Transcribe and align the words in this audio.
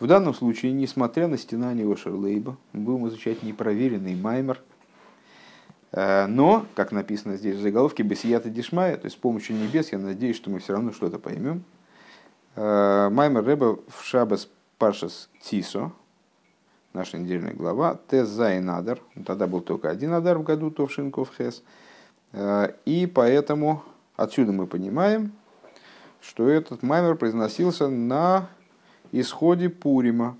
В 0.00 0.06
данном 0.06 0.32
случае, 0.32 0.72
несмотря 0.72 1.28
на 1.28 1.36
стенание 1.36 1.86
Ошерлейба, 1.86 2.56
мы 2.72 2.80
будем 2.80 3.08
изучать 3.08 3.42
непроверенный 3.42 4.16
маймер, 4.16 4.62
э, 5.92 6.26
но, 6.26 6.64
как 6.74 6.90
написано 6.90 7.36
здесь 7.36 7.56
в 7.56 7.60
заголовке, 7.60 8.02
Бесията 8.02 8.48
Дишмая, 8.48 8.96
то 8.96 9.04
есть 9.04 9.16
с 9.16 9.20
помощью 9.20 9.56
небес, 9.56 9.92
я 9.92 9.98
надеюсь, 9.98 10.36
что 10.36 10.48
мы 10.48 10.58
все 10.58 10.72
равно 10.72 10.92
что-то 10.92 11.18
поймем. 11.18 11.64
Э, 12.56 13.10
маймер 13.10 13.44
Рэба 13.44 13.78
в 13.88 14.02
Шабас 14.02 14.48
Пашас 14.78 15.28
Тисо, 15.42 15.92
наша 16.94 17.18
недельная 17.18 17.52
глава, 17.52 18.00
Тез 18.10 18.26
Зайн 18.26 18.70
Адар, 18.70 19.00
тогда 19.26 19.46
был 19.46 19.60
только 19.60 19.90
один 19.90 20.14
Адар 20.14 20.38
в 20.38 20.44
году, 20.44 20.70
Товшинков 20.70 21.30
Хес, 21.36 21.62
э, 22.32 22.72
и 22.86 23.06
поэтому 23.06 23.84
отсюда 24.16 24.52
мы 24.52 24.66
понимаем, 24.66 25.32
что 26.22 26.48
этот 26.48 26.82
маймер 26.82 27.16
произносился 27.16 27.88
на 27.88 28.48
исходе 29.12 29.68
Пурима. 29.68 30.36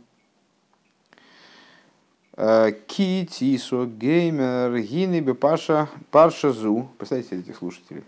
Э, 2.36 2.72
Ки, 2.86 3.26
Тисо, 3.30 3.86
Геймер, 3.86 4.78
Гинебе, 4.80 5.34
Паша, 5.34 5.88
Парша 6.10 6.52
Зу. 6.52 6.88
Представляете 6.98 7.38
этих 7.38 7.56
слушателей? 7.56 8.02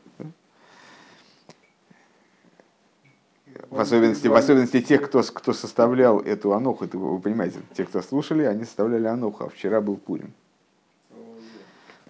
В 3.68 3.80
особенности, 3.80 4.28
в 4.28 4.34
особенности 4.34 4.80
тех, 4.80 5.02
кто, 5.02 5.23
кто 5.23 5.52
составлял 5.52 6.20
эту 6.20 6.52
аноху, 6.52 6.84
это, 6.84 6.98
вы 6.98 7.18
понимаете, 7.20 7.59
те, 7.74 7.84
кто 7.84 8.02
слушали, 8.02 8.45
они 8.45 8.65
составляли 8.65 9.06
аноху, 9.06 9.45
а 9.45 9.48
вчера 9.48 9.80
был 9.80 9.96
Пурим. 9.96 10.32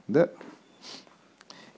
Да? 0.08 0.28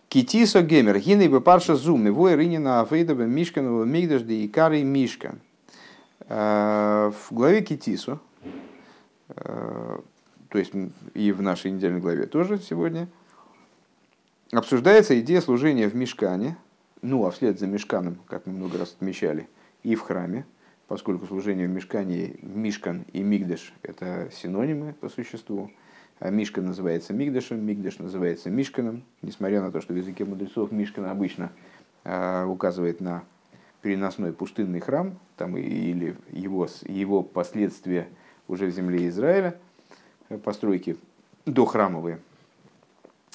Китисо 0.09 0.63
гемер, 0.63 0.99
гины 0.99 1.29
бы 1.29 1.41
парша 1.41 1.77
зум, 1.77 2.07
его 2.07 2.33
иринина 2.33 2.81
афейдова 2.81 3.23
мишканова 3.23 3.85
мигдаш 3.85 4.23
и 4.23 4.47
икары 4.47 4.83
мишкан. 4.83 5.41
Э, 6.29 7.11
в 7.13 7.35
главе 7.35 7.63
Китису, 7.63 8.21
э, 9.29 9.99
то 10.49 10.59
есть 10.59 10.73
и 11.13 11.33
в 11.33 11.43
нашей 11.43 11.71
недельной 11.71 12.01
главе 12.01 12.27
тоже 12.27 12.59
сегодня, 12.59 13.09
обсуждается 14.51 15.19
идея 15.21 15.41
служения 15.41 15.89
в 15.89 15.95
Мешкане, 15.95 16.57
ну 17.03 17.27
а 17.27 17.31
вслед 17.31 17.59
за 17.59 17.67
Мешканом, 17.67 18.19
как 18.27 18.47
мы 18.47 18.55
много 18.55 18.79
раз 18.79 18.95
отмечали, 18.95 19.49
и 19.83 19.95
в 19.95 20.01
храме, 20.01 20.47
поскольку 20.89 21.27
служение 21.27 21.67
в 21.67 21.71
Мешкане, 21.71 22.37
Мишкан 22.41 23.05
и 23.13 23.23
Мигдеш– 23.23 23.75
это 23.83 24.31
синонимы 24.33 24.95
по 24.95 25.09
существу. 25.09 25.71
А 26.21 26.31
Мишкан 26.31 26.65
называется 26.65 27.13
Мигдешем, 27.13 27.67
Мигдеш 27.67 27.99
называется 27.99 28.49
Мишканом, 28.49 29.03
несмотря 29.21 29.61
на 29.61 29.71
то, 29.71 29.81
что 29.81 29.93
в 29.93 29.97
языке 29.97 30.25
мудрецов 30.25 30.71
Мишкан 30.73 31.07
обычно 31.07 31.51
э, 32.05 32.45
указывает 32.45 33.01
на 33.01 33.25
переносной 33.85 34.33
пустынный 34.33 34.81
храм, 34.81 35.19
там, 35.37 35.59
или 35.59 36.17
его, 36.31 36.67
его 36.87 37.23
последствия 37.23 38.09
уже 38.49 38.65
в 38.65 38.71
земле 38.71 39.07
Израиля, 39.09 39.61
э, 40.31 40.39
постройки 40.39 40.97
дохрамовые, 41.45 42.19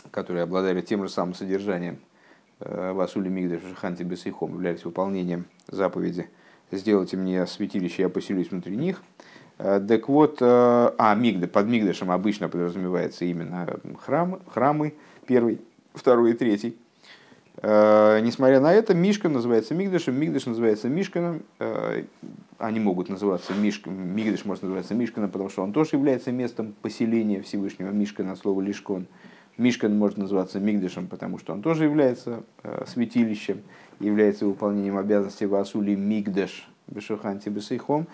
которые 0.10 0.42
обладали 0.42 0.82
тем 0.82 1.04
же 1.04 1.10
самым 1.10 1.36
содержанием 1.36 2.00
э, 2.62 2.94
Васули 2.94 3.30
Мигдаш 3.30 3.62
Ханти 3.76 4.02
Бесейхом, 4.02 4.54
являлись 4.54 4.84
выполнением 4.84 5.46
заповеди 5.68 6.28
«Сделайте 6.72 7.16
мне 7.16 7.46
святилище, 7.46 8.02
я 8.02 8.10
поселюсь 8.10 8.50
внутри 8.50 8.76
них». 8.76 9.04
Э, 9.60 9.80
так 9.88 10.10
вот, 10.10 10.40
а 10.42 11.14
Мигда, 11.14 11.48
под 11.48 11.68
Мигдашем 11.68 12.10
обычно 12.10 12.50
подразумевается 12.50 13.24
именно 13.24 13.70
храм, 14.04 14.42
храмы, 14.52 14.96
первый, 15.28 15.62
второй 15.94 16.32
и 16.32 16.34
третий– 16.34 16.76
несмотря 17.62 18.62
на 18.62 18.74
это, 18.74 18.94
Мишка 18.94 19.28
называется 19.28 19.76
Мигдашем, 19.76 20.16
Мигдаш 20.16 20.46
называется 20.46 20.88
Мишканом. 20.88 21.44
Э, 21.60 22.04
они 22.58 22.80
могут 22.80 23.10
называться 23.10 23.54
Мишком, 23.54 24.16
Мигдаш 24.16 24.46
может 24.46 24.64
называться 24.64 24.96
Мишканом, 24.96 25.30
потому 25.30 25.50
что 25.50 25.64
он 25.64 25.74
тоже 25.74 25.92
является 25.94 26.32
местом 26.32 26.74
поселения 26.82 27.42
Всевышнего 27.42 27.90
Мишкана, 27.90 28.38
слово 28.38 28.62
Лишкон. 28.62 29.08
Мишкан 29.58 29.98
может 29.98 30.18
называться 30.18 30.60
Мигдашем, 30.60 31.08
потому 31.08 31.38
что 31.38 31.52
он 31.52 31.62
тоже 31.62 31.84
является 31.84 32.44
э, 32.64 32.86
святилищем, 32.88 33.62
является 34.00 34.46
выполнением 34.46 34.98
обязанностей 34.98 35.46
Васули 35.46 35.96
Мигдаш, 35.96 36.66
Бешуханти 36.88 37.50
Бесейхом. 37.50 38.08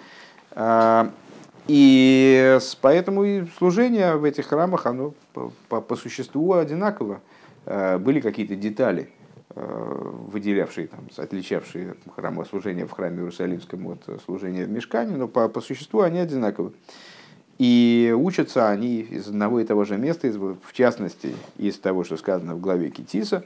И 1.68 2.60
поэтому 2.82 3.24
и 3.24 3.46
служение 3.58 4.16
в 4.16 4.24
этих 4.24 4.48
храмах, 4.48 4.86
оно 4.86 5.14
по, 5.34 5.52
по, 5.68 5.82
по 5.82 5.96
существу 5.96 6.54
одинаково. 6.54 7.22
Были 7.66 8.20
какие-то 8.20 8.56
детали, 8.56 9.10
Э, 9.10 9.25
выделявшие, 9.56 10.88
там, 10.88 11.08
отличавшие 11.16 11.96
храмослужение 12.14 12.86
в 12.86 12.92
храме 12.92 13.20
Иерусалимском 13.20 13.88
от 13.88 14.22
служения 14.26 14.66
в 14.66 14.70
Мешкане, 14.70 15.16
но 15.16 15.30
по, 15.30 15.48
по 15.48 15.62
существу 15.62 16.02
они 16.02 16.20
одинаковы. 16.20 16.74
И 17.58 18.14
учатся 18.16 18.70
они 18.70 19.00
из 19.00 19.30
одного 19.30 19.62
и 19.62 19.66
того 19.66 19.86
же 19.86 19.98
места, 19.98 20.28
из, 20.28 20.36
в 20.36 20.74
частности, 20.74 21.36
из 21.58 21.80
того, 21.80 22.04
что 22.04 22.18
сказано 22.18 22.56
в 22.56 22.60
главе 22.60 22.90
Китиса. 22.90 23.46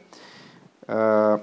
Э, 0.88 1.40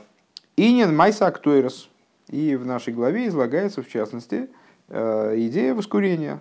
Инин 0.56 0.97
Майса 0.97 1.28
Актуэрос. 1.28 1.88
И 2.28 2.56
в 2.56 2.66
нашей 2.66 2.93
главе 2.93 3.28
излагается, 3.28 3.83
в 3.83 3.88
частности, 3.88 4.48
э, 4.88 5.34
идея 5.47 5.75
воскурения, 5.75 6.41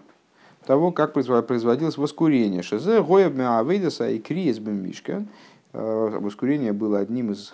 того, 0.66 0.92
как 0.92 1.14
производилось 1.14 1.98
воскурение. 1.98 2.64
Шезе 2.64 3.04
Гояб 3.04 3.36
Меавейдаса 3.36 4.10
и 4.10 4.18
Криес 4.18 4.58
Бемишка. 4.58 5.24
Воскурение 5.74 6.74
было 6.74 7.00
одним 7.00 7.34
из 7.34 7.54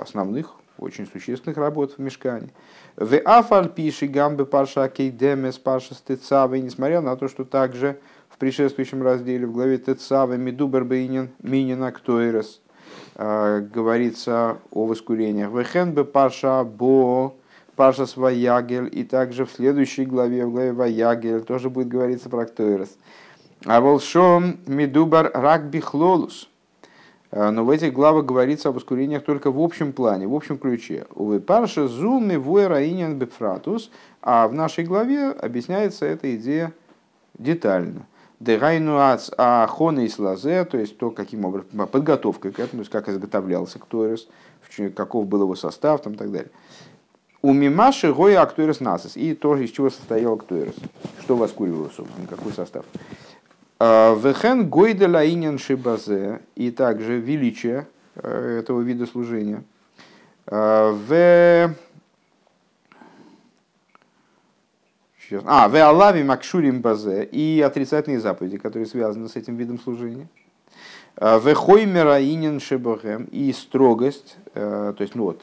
основных, 0.00 0.54
очень 0.78 1.06
существенных 1.06 1.58
работ 1.58 1.94
в 1.94 1.98
Мешкане. 1.98 2.50
В 2.96 3.18
Афаль 3.24 3.68
пиши 3.68 4.06
гамбы 4.06 4.46
парша 4.46 4.88
кейдемес 4.88 5.58
парша 5.58 5.94
стецавы, 5.94 6.60
несмотря 6.60 7.00
на 7.00 7.16
то, 7.16 7.28
что 7.28 7.44
также 7.44 7.98
в 8.28 8.38
предшествующем 8.38 9.02
разделе 9.02 9.46
в 9.46 9.52
главе 9.52 9.78
Тецавы 9.78 10.38
Медубер 10.38 10.84
Бейнин 10.84 11.30
Минина 11.42 11.90
Ктойрес 11.90 12.60
а, 13.16 13.60
говорится 13.60 14.58
о 14.70 14.86
воскурениях. 14.86 15.50
Вехен 15.50 15.92
бы 15.92 16.04
парша 16.04 16.62
бо 16.64 17.34
парша 17.78 18.06
сваягель 18.06 18.88
и 18.92 19.04
также 19.04 19.44
в 19.44 19.52
следующей 19.52 20.04
главе, 20.04 20.46
в 20.46 20.50
главе 20.50 20.72
Ваягель, 20.72 21.42
тоже 21.42 21.70
будет 21.70 21.86
говориться 21.86 22.28
про 22.28 22.44
Ктойрес. 22.44 22.96
А 23.64 23.80
волшом 23.80 24.58
Медубар 24.66 25.30
рак 25.32 25.70
бихлолус. 25.70 26.48
А, 27.30 27.50
но 27.50 27.64
в 27.64 27.70
этих 27.70 27.92
главах 27.92 28.24
говорится 28.24 28.70
об 28.70 28.76
ускорениях 28.76 29.24
только 29.24 29.50
в 29.50 29.60
общем 29.60 29.92
плане, 29.92 30.26
в 30.26 30.34
общем 30.34 30.58
ключе. 30.58 31.06
Увы, 31.14 31.40
парша 31.40 31.88
зуми 31.88 32.36
вуэраинен 32.36 33.18
бепфратус, 33.18 33.90
а 34.22 34.48
в 34.48 34.54
нашей 34.54 34.84
главе 34.84 35.30
объясняется 35.30 36.06
эта 36.06 36.34
идея 36.36 36.72
детально. 37.38 38.06
Дегайнуац 38.40 39.30
ахона 39.36 40.00
и 40.00 40.08
слазе, 40.08 40.64
то 40.64 40.78
есть 40.78 40.96
то, 40.96 41.10
каким 41.10 41.44
образом, 41.44 41.88
подготовка 41.88 42.52
к 42.52 42.60
этому, 42.60 42.70
то 42.70 42.78
есть 42.78 42.90
как 42.90 43.08
изготовлялся 43.08 43.78
ктуэрес, 43.78 44.28
каков 44.94 45.26
был 45.26 45.42
его 45.42 45.56
состав 45.56 46.02
там, 46.02 46.12
и 46.12 46.16
так 46.16 46.30
далее. 46.30 46.50
У 47.40 47.52
мимаши 47.52 48.12
гоя 48.12 48.42
актуэрес 48.42 48.80
насос. 48.80 49.16
И 49.16 49.34
то, 49.34 49.56
из 49.56 49.70
чего 49.70 49.90
состоял 49.90 50.36
ктуэрес. 50.36 50.74
Что 51.22 51.36
воскуривало, 51.36 51.90
собственно, 51.96 52.26
какой 52.26 52.52
состав. 52.52 52.84
А, 53.80 54.14
Вехен 54.14 54.68
гойделя 54.68 55.24
инин 55.28 55.58
шибазе, 55.58 56.40
и 56.56 56.70
также 56.70 57.20
величие 57.20 57.86
э, 58.16 58.58
этого 58.60 58.80
вида 58.80 59.06
служения. 59.06 59.62
А, 60.46 60.92
в. 60.92 61.74
А, 65.44 65.68
в 65.68 65.76
Алави 65.76 66.22
Макшурим 66.22 66.80
Базе 66.80 67.22
и 67.22 67.60
отрицательные 67.60 68.18
заповеди, 68.18 68.56
которые 68.56 68.86
связаны 68.86 69.28
с 69.28 69.36
этим 69.36 69.56
видом 69.56 69.78
служения. 69.78 70.26
А, 71.16 71.38
в 71.38 71.54
Хоймера 71.54 72.22
Инин 72.24 72.60
Шебахем 72.60 73.24
и 73.24 73.52
строгость, 73.52 74.38
э, 74.54 74.94
то 74.96 75.02
есть 75.02 75.14
ну 75.14 75.24
вот, 75.24 75.42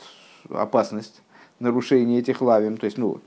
опасность 0.49 1.21
нарушения 1.59 2.19
этих 2.19 2.41
лавим, 2.41 2.77
то 2.77 2.85
есть 2.85 2.97
ну 2.97 3.09
вот, 3.09 3.23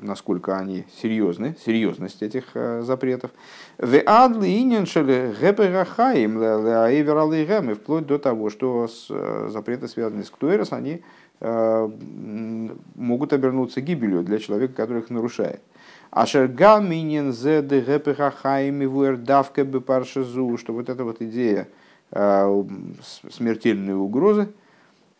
насколько 0.00 0.56
они 0.56 0.84
серьезны, 1.00 1.56
серьезность 1.64 2.22
этих 2.22 2.50
э, 2.54 2.82
запретов. 2.82 3.30
И 3.78 4.02
вплоть 7.74 8.06
до 8.06 8.18
того, 8.18 8.50
что 8.50 8.88
э, 9.10 9.48
запреты, 9.50 9.88
связанные 9.88 10.24
с 10.24 10.30
ктуэрос, 10.30 10.72
они 10.72 11.02
э, 11.40 11.90
могут 12.94 13.32
обернуться 13.32 13.80
гибелью 13.80 14.22
для 14.22 14.38
человека, 14.38 14.74
который 14.74 15.02
их 15.02 15.10
нарушает. 15.10 15.60
Ашерга 16.10 16.80
минен 16.80 17.32
зед 17.32 17.66
геперахаим 17.66 18.82
и 18.82 18.86
вуэрдавка 18.86 19.64
бепаршезу, 19.64 20.56
что 20.58 20.72
вот 20.72 20.88
эта 20.88 21.04
вот 21.04 21.20
идея 21.20 21.68
смертельной 22.12 23.94
угрозы, 23.94 24.48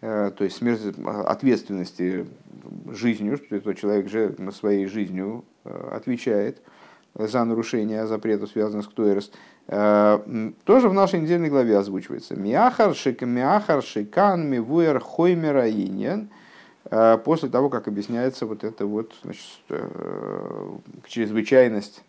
то 0.05 0.45
есть 0.45 0.57
смерть, 0.57 0.83
ответственности 1.07 2.27
жизнью, 2.91 3.39
что 3.39 3.57
этот 3.57 3.79
человек 3.79 4.09
же 4.09 4.37
своей 4.53 4.87
жизнью 4.87 5.45
э, 5.65 5.89
отвечает 5.93 6.61
за 7.15 7.45
нарушение 7.45 8.07
запрета, 8.07 8.47
связанного 8.47 8.83
с 8.83 8.89
ктуэрос, 8.89 9.31
э, 9.69 10.51
тоже 10.65 10.89
в 10.89 10.93
нашей 10.93 11.21
недельной 11.21 11.49
главе 11.49 11.79
озвучивается. 11.79 12.37
Миахар 12.37 12.95
шик 12.95 13.21
шикан 13.83 14.49
мивуэр 14.49 15.01
хоймера 15.01 15.71
иньян. 15.71 16.29
Э, 16.91 17.17
после 17.25 17.49
того, 17.49 17.71
как 17.71 17.89
объясняется 17.89 18.47
вот 18.47 18.63
эта 18.63 18.85
вот 18.85 19.15
значит, 19.23 19.43
чрезвычайность 21.07 22.03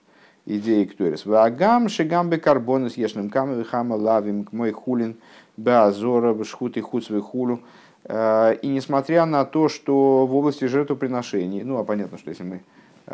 идеи 0.45 0.86
ктуэрис. 0.86 1.25
Вагам 1.25 1.89
шигамбе 1.89 2.38
карбонус 2.38 2.97
ешным 2.97 3.30
камы 3.30 3.63
хама 3.63 3.95
лавим 3.95 4.47
мой 4.51 4.71
хулин 4.71 5.18
беазора 5.57 6.44
шхут 6.44 6.77
и 6.77 6.81
хуцвы 6.81 7.21
хулу. 7.21 7.62
И 8.07 8.68
несмотря 8.68 9.25
на 9.25 9.46
то, 9.46 9.68
что 9.68 10.28
в 10.28 10.36
области 10.36 10.66
жертвоприношений, 10.66 11.63
ну 11.63 11.78
а 11.80 11.84
понятно, 11.84 12.18
что 12.18 12.30
если 12.30 12.44
мы 12.44 12.62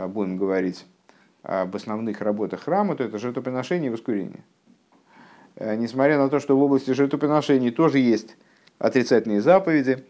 будем 0.07 0.37
говорить 0.37 0.85
об 1.43 1.75
основных 1.75 2.21
работах 2.21 2.61
храма, 2.63 2.95
то 2.95 3.03
это 3.03 3.17
жертвоприношение 3.17 3.87
и 3.87 3.91
воскурение. 3.91 4.43
Несмотря 5.59 6.17
на 6.17 6.29
то, 6.29 6.39
что 6.39 6.57
в 6.57 6.61
области 6.61 6.91
жертвоприношений 6.91 7.71
тоже 7.71 7.99
есть 7.99 8.35
отрицательные 8.79 9.41
заповеди, 9.41 10.03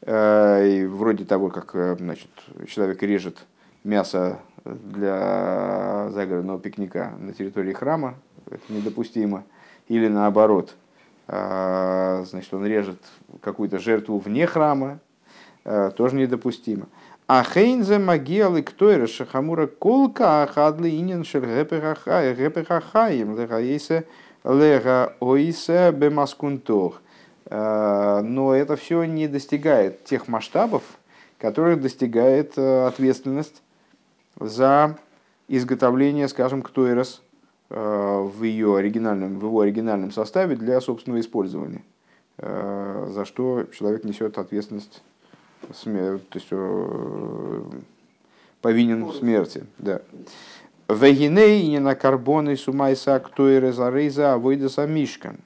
вроде 0.00 1.24
того, 1.24 1.50
как 1.50 1.98
значит, 1.98 2.30
человек 2.68 3.02
режет 3.02 3.46
мясо 3.84 4.40
для 4.64 6.08
загородного 6.10 6.58
пикника 6.58 7.12
на 7.20 7.32
территории 7.32 7.72
храма, 7.72 8.14
это 8.50 8.62
недопустимо. 8.68 9.44
Или 9.88 10.08
наоборот, 10.08 10.74
значит, 12.34 12.52
он 12.54 12.66
режет 12.66 12.98
какую-то 13.40 13.78
жертву 13.78 14.18
вне 14.18 14.46
храма, 14.46 14.98
а, 15.64 15.90
тоже 15.90 16.16
недопустимо. 16.16 16.86
А 17.26 17.42
хейнзе 17.42 17.98
магиалы 17.98 18.62
ктойра 18.62 19.06
шахамура 19.06 19.66
колка 19.66 20.42
ахадли 20.42 20.90
инин 20.90 21.24
шер 21.24 21.46
гепехахаем 21.46 23.38
легаисе 23.38 24.06
лега 24.44 25.14
оисе 25.20 25.90
бемаскунтох. 25.92 27.00
А, 27.46 28.20
но 28.22 28.54
это 28.54 28.76
все 28.76 29.04
не 29.04 29.28
достигает 29.28 30.04
тех 30.04 30.28
масштабов, 30.28 30.82
которых 31.38 31.80
достигает 31.80 32.58
ответственность 32.58 33.62
за 34.38 34.96
изготовление, 35.48 36.28
скажем, 36.28 36.62
ктойрос 36.62 37.22
э, 37.70 38.30
в, 38.34 38.42
ее 38.42 38.76
оригинальном, 38.76 39.38
в 39.38 39.44
его 39.44 39.60
оригинальном 39.60 40.10
составе 40.10 40.56
для 40.56 40.80
собственного 40.80 41.20
использования, 41.20 41.78
э, 41.78 41.93
за 42.38 43.24
что 43.24 43.64
человек 43.72 44.04
несет 44.04 44.38
ответственность, 44.38 45.02
то 45.60 45.68
есть 46.34 46.48
э, 46.50 47.62
повинен 48.60 49.04
в 49.04 49.14
смерти. 49.14 49.64
Да. 49.78 50.00
Вегиней 50.88 51.68
не 51.68 51.78
на 51.78 51.94
карбоны 51.94 52.56
сумайса 52.56 53.20
ктойре 53.20 53.72
зарейза 53.72 54.32
авойдаса 54.34 54.84
мишкан. 54.86 55.38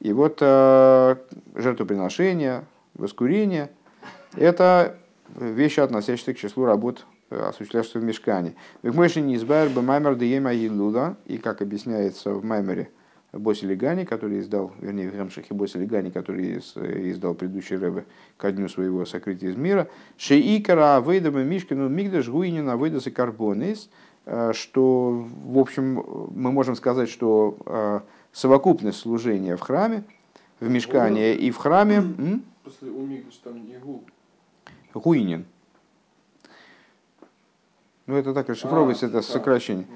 И 0.00 0.12
вот 0.12 0.40
жертвоприношение, 0.40 2.64
воскурение– 2.94 3.70
это 4.36 4.96
вещи, 5.36 5.78
относящиеся 5.80 6.34
к 6.34 6.38
числу 6.38 6.64
работ 6.64 7.04
Э, 7.32 7.48
осуществляешься 7.48 7.98
в 7.98 8.04
мешкане. 8.04 8.54
Векмойши 8.82 9.22
не 9.22 9.36
избавер 9.36 9.70
бы 9.70 9.80
маймер 9.80 10.16
деема 10.16 10.52
елуда, 10.52 11.16
и 11.24 11.38
как 11.38 11.62
объясняется 11.62 12.34
в 12.34 12.44
маймере 12.44 12.90
Боси 13.32 13.64
Легани, 13.64 14.04
который 14.04 14.40
издал, 14.40 14.72
вернее, 14.80 15.10
в 15.10 15.16
Гамшахе 15.16 15.54
Боси 15.54 15.78
Легани, 15.78 16.10
который 16.10 16.58
издал 16.58 17.34
предыдущий 17.34 17.76
Рэбе 17.76 18.04
ко 18.36 18.52
дню 18.52 18.68
своего 18.68 19.06
сокрытия 19.06 19.50
из 19.50 19.56
мира, 19.56 19.88
шеикара 20.18 20.96
авейдама 20.96 21.42
мишкину 21.42 21.88
мигдаш 21.88 22.28
гуинина 22.28 22.74
авейдаса 22.74 23.10
карбонис, 23.10 23.88
э, 24.26 24.52
что, 24.52 25.24
в 25.46 25.58
общем, 25.58 26.04
мы 26.34 26.52
можем 26.52 26.76
сказать, 26.76 27.08
что 27.08 27.56
э, 27.64 28.00
совокупность 28.32 28.98
служения 28.98 29.56
в 29.56 29.60
храме, 29.60 30.04
в 30.60 30.68
мешкане 30.68 31.34
и 31.34 31.50
в 31.50 31.56
храме... 31.56 32.02
После 32.62 32.90
у 32.90 33.04
Мигдаш 33.04 33.36
там 33.36 33.64
не 33.66 33.78
гу. 33.78 34.04
Гуинин. 34.94 35.46
Ну 38.06 38.16
это 38.16 38.34
так 38.34 38.48
расшифровывается, 38.48 39.06
а, 39.06 39.08
это 39.08 39.22
сокращение, 39.22 39.86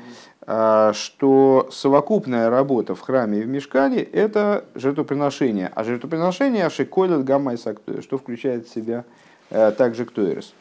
а, 0.43 0.93
что 0.93 1.69
совокупная 1.73 2.51
работа 2.51 2.95
в 2.95 3.01
храме 3.01 3.41
и 3.41 3.43
в 3.43 3.49
мешкане– 3.49 4.03
это 4.03 4.65
жертвоприношение. 4.75 5.71
А 5.75 5.85
жертвоприношение– 5.85 6.65
ашиколет 6.67 7.29
и 7.29 8.01
что 8.01 8.19
включает 8.19 8.67
в 8.67 8.73
себя 8.73 9.05
а, 9.51 9.73
также 9.73 10.05
ктуэрес. 10.05 10.55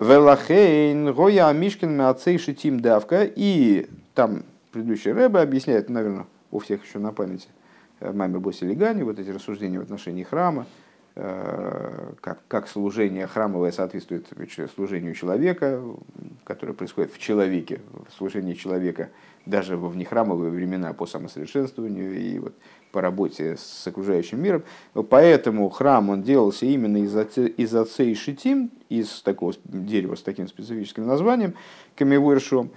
Велахейн, 0.00 1.12
Гоя 1.12 1.52
Мишкин, 1.52 1.96
Мацей, 1.96 2.38
Шитим, 2.38 2.80
Давка. 2.80 3.24
И 3.24 3.88
там 4.14 4.42
предыдущий 4.72 5.12
Рэбе 5.12 5.40
объясняет, 5.40 5.88
наверное, 5.88 6.26
у 6.50 6.58
всех 6.58 6.84
еще 6.84 6.98
на 6.98 7.12
памяти, 7.12 7.48
э, 8.00 8.12
Маймер 8.12 8.40
Боси 8.40 8.64
Легани, 8.64 9.02
вот 9.02 9.18
эти 9.18 9.30
рассуждения 9.30 9.78
в 9.78 9.82
отношении 9.82 10.24
храма, 10.24 10.66
Э, 11.16 12.12
как, 12.20 12.40
как 12.48 12.66
служение 12.66 13.28
храмовое 13.28 13.70
соответствует 13.70 14.26
служению 14.74 15.14
человека, 15.14 15.80
которое 16.44 16.74
происходит 16.74 17.12
в 17.12 17.18
человеке, 17.18 17.80
в 18.08 18.12
служении 18.16 18.54
человека 18.54 19.10
даже 19.46 19.76
во 19.76 19.88
внехрамовые 19.88 20.50
времена 20.50 20.92
по 20.92 21.06
самосовершенствованию 21.06 22.18
и 22.18 22.38
вот 22.38 22.54
по 22.92 23.00
работе 23.00 23.56
с 23.56 23.86
окружающим 23.86 24.42
миром. 24.42 24.62
Поэтому 25.10 25.68
храм 25.68 26.10
он 26.10 26.22
делался 26.22 26.66
именно 26.66 26.98
из, 26.98 27.14
из 27.14 27.74
отцей 27.74 28.14
шитим, 28.14 28.70
из 28.88 29.22
такого 29.22 29.52
дерева 29.64 30.14
с 30.14 30.22
таким 30.22 30.48
специфическим 30.48 31.06
названием, 31.06 31.54
камевуэршом. 31.96 32.70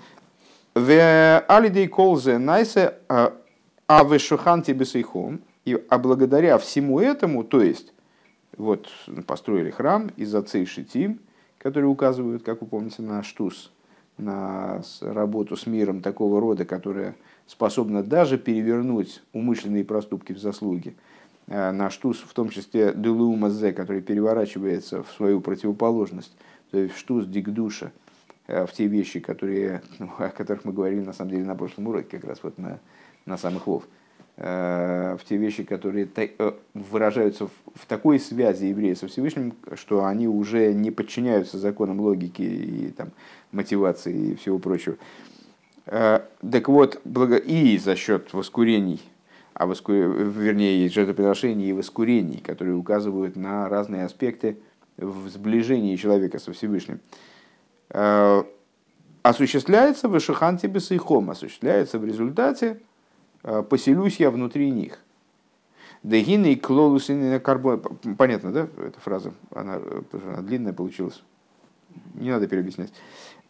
В 0.73 1.39
алидей 1.47 1.87
колзе 1.87 2.37
найсе 2.37 2.95
а, 3.07 3.33
а 3.87 4.03
вешуханти 4.03 4.71
бесейхом. 4.71 5.41
И 5.65 5.81
а 5.89 5.97
благодаря 5.97 6.57
всему 6.57 6.99
этому, 6.99 7.43
то 7.43 7.61
есть 7.61 7.93
вот 8.55 8.87
построили 9.25 9.69
храм 9.69 10.09
из 10.15 10.33
отцей 10.33 10.65
Шитим, 10.65 11.19
которые 11.67 11.89
указывают, 11.89 12.43
как 12.43 12.61
вы 12.61 12.67
помните, 12.67 13.01
на 13.01 13.21
штус, 13.23 13.73
на 14.17 14.81
работу 15.01 15.57
с 15.57 15.67
миром 15.67 16.01
такого 16.01 16.39
рода, 16.39 16.63
которая 16.63 17.13
способна 17.45 18.03
даже 18.03 18.37
перевернуть 18.37 19.21
умышленные 19.33 19.83
проступки 19.83 20.31
в 20.31 20.39
заслуги. 20.39 20.95
Э, 21.47 21.71
на 21.71 21.89
штус, 21.89 22.19
в 22.19 22.33
том 22.33 22.47
числе 22.47 22.93
Делуумазе, 22.95 23.73
который 23.73 24.01
переворачивается 24.01 25.03
в 25.03 25.11
свою 25.11 25.41
противоположность, 25.41 26.31
то 26.71 26.77
есть 26.77 26.95
в 26.95 26.97
штус 26.97 27.25
дикдуша, 27.25 27.91
э, 28.47 28.65
в 28.65 28.71
те 28.71 28.87
вещи, 28.87 29.19
которые, 29.19 29.81
ну, 29.99 30.09
о 30.19 30.29
которых 30.29 30.63
мы 30.63 30.71
говорили 30.71 31.01
на 31.01 31.11
самом 31.11 31.31
деле 31.31 31.43
на 31.43 31.55
прошлом 31.55 31.87
уроке, 31.87 32.17
как 32.17 32.29
раз 32.29 32.39
вот 32.43 32.57
на, 32.57 32.79
на 33.25 33.37
самых 33.37 33.67
вов. 33.67 33.83
Э, 34.39 35.17
в 35.19 35.25
те 35.27 35.35
вещи, 35.35 35.63
которые 35.63 36.07
э, 36.15 36.51
выражаются 36.75 37.47
в 37.47 37.85
такой 37.87 38.19
связи 38.19 38.65
еврея 38.65 38.93
со 38.93 39.07
Всевышним, 39.07 39.55
что 39.73 40.05
они 40.05 40.27
уже 40.27 40.75
не 40.75 40.91
подчиняются 40.91 41.57
законам 41.57 41.99
логики 41.99 42.43
и 42.43 42.91
там, 42.91 43.09
мотивации 43.51 44.33
и 44.33 44.35
всего 44.35 44.59
прочего. 44.59 44.95
Э, 45.87 46.19
так 46.51 46.69
вот, 46.69 47.01
и 47.47 47.79
за 47.79 47.95
счет 47.95 48.31
воскурений, 48.31 49.01
а 49.55 49.65
воску... 49.65 49.91
вернее, 49.91 50.87
жертвоприношений 50.87 51.71
и 51.71 51.73
воскурений, 51.73 52.39
которые 52.39 52.75
указывают 52.75 53.35
на 53.35 53.67
разные 53.67 54.05
аспекты 54.05 54.59
в 54.97 55.29
сближении 55.29 55.95
человека 55.95 56.37
со 56.37 56.53
Всевышним, 56.53 56.99
осуществляется 59.23 60.07
в 60.09 60.17
Ишиханте 60.17 60.67
Бесейхом, 60.67 61.31
осуществляется 61.31 61.97
в 61.97 62.05
результате 62.05 62.81
поселюсь 63.69 64.19
я 64.19 64.31
внутри 64.31 64.71
них. 64.71 64.99
Дегины 66.03 66.53
и 66.53 66.55
клолус 66.55 67.09
на 67.09 67.39
карбон. 67.39 67.81
Понятно, 68.17 68.51
да, 68.51 68.67
эта 68.77 68.99
фраза? 68.99 69.33
Она, 69.53 69.79
она 70.11 70.41
длинная 70.41 70.73
получилась. 70.73 71.21
Не 72.13 72.31
надо 72.31 72.47
переобъяснять. 72.47 72.93